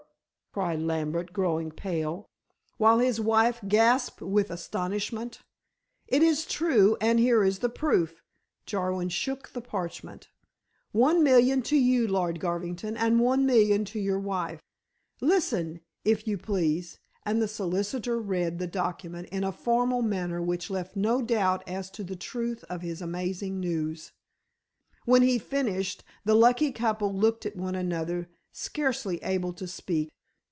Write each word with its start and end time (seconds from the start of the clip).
cried 0.53 0.81
Lambert 0.81 1.31
growing 1.31 1.71
pale, 1.71 2.29
while 2.75 2.99
his 2.99 3.21
wife 3.21 3.61
gasped 3.69 4.19
with 4.21 4.51
astonishment. 4.51 5.39
"It 6.09 6.21
is 6.21 6.45
true, 6.45 6.97
and 6.99 7.19
here 7.19 7.41
is 7.41 7.59
the 7.59 7.69
proof," 7.69 8.21
Jarwin 8.65 9.07
shook 9.07 9.47
the 9.53 9.61
parchment, 9.61 10.27
"one 10.91 11.23
million 11.23 11.61
to 11.61 11.77
you, 11.77 12.05
Lord 12.05 12.41
Garvington, 12.41 12.97
and 12.97 13.21
one 13.21 13.45
million 13.45 13.85
to 13.85 13.99
your 13.99 14.19
wife. 14.19 14.59
Listen, 15.21 15.79
if 16.03 16.27
you 16.27 16.37
please," 16.37 16.99
and 17.25 17.41
the 17.41 17.47
solicitor 17.47 18.19
read 18.19 18.59
the 18.59 18.67
document 18.67 19.29
in 19.29 19.45
a 19.45 19.53
formal 19.53 20.01
manner 20.01 20.41
which 20.41 20.69
left 20.69 20.97
no 20.97 21.21
doubt 21.21 21.63
as 21.65 21.89
to 21.91 22.03
the 22.03 22.17
truth 22.17 22.65
of 22.65 22.81
his 22.81 23.01
amazing 23.01 23.61
news. 23.61 24.11
When 25.05 25.21
he 25.21 25.39
finished 25.39 26.03
the 26.25 26.35
lucky 26.35 26.73
couple 26.73 27.15
looked 27.15 27.45
at 27.45 27.55
one 27.55 27.75
another 27.75 28.27
scarcely 28.51 29.17
able 29.23 29.53
to 29.53 29.65
speak. 29.65 30.09